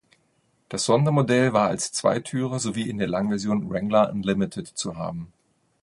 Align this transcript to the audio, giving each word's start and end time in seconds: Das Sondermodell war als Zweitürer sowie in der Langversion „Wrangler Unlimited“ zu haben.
Das 0.67 0.85
Sondermodell 0.85 1.53
war 1.53 1.67
als 1.67 1.91
Zweitürer 1.91 2.57
sowie 2.59 2.89
in 2.89 2.97
der 2.97 3.07
Langversion 3.07 3.69
„Wrangler 3.69 4.09
Unlimited“ 4.11 4.65
zu 4.65 4.97
haben. 4.97 5.31